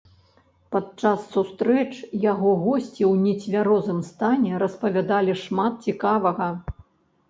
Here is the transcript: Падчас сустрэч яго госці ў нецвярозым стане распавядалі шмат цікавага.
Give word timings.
Падчас 0.75 1.27
сустрэч 1.35 1.85
яго 2.31 2.55
госці 2.65 3.03
ў 3.11 3.13
нецвярозым 3.29 4.03
стане 4.11 4.51
распавядалі 4.67 5.41
шмат 5.47 5.73
цікавага. 5.91 6.55